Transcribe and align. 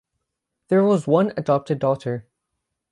There 0.69 0.83
was 0.83 1.05
one 1.05 1.31
adopted 1.37 1.77
daughter. 1.77 2.25